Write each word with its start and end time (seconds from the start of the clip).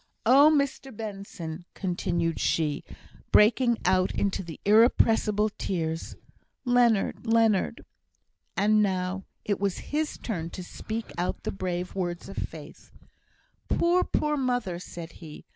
Oh, 0.25 0.51
Mr 0.51 0.91
Benson," 0.97 1.63
continued 1.75 2.39
she, 2.39 2.83
breaking 3.31 3.77
out 3.85 4.11
into 4.15 4.41
the 4.41 4.59
irrepressible 4.65 5.49
tears 5.59 6.15
"Leonard, 6.65 7.27
Leonard!" 7.27 7.85
And 8.57 8.81
now 8.81 9.25
it 9.45 9.59
was 9.59 9.77
his 9.93 10.17
turn 10.17 10.49
to 10.49 10.63
speak 10.63 11.11
out 11.19 11.43
the 11.43 11.51
brave 11.51 11.93
words 11.93 12.27
of 12.29 12.37
faith. 12.37 12.89
"Poor, 13.69 14.03
poor 14.03 14.35
mother!" 14.37 14.79
said 14.79 15.11
he. 15.21 15.45